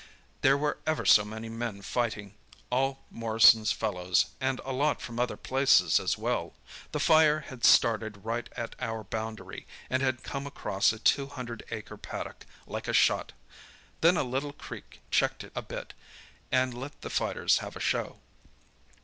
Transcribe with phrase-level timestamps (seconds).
[0.41, 2.33] There were ever so many men fighting it;
[2.71, 6.55] all Morrison's fellows, and a lot from other places as well.
[6.91, 11.61] The fire had started right at our boundary, and had come across a two hundred
[11.69, 13.33] acre paddock like a shot.
[14.01, 15.93] Then a little creek checked it a bit,
[16.51, 18.21] and let the fighters have a show.